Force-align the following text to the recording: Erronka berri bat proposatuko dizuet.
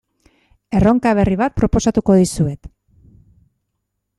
Erronka 0.77 1.11
berri 1.19 1.37
bat 1.41 1.55
proposatuko 1.61 2.15
dizuet. 2.23 2.73